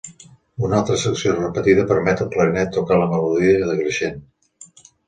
[0.67, 4.23] Una altra secció repetida permet al clarinet tocar la melodia decreixent.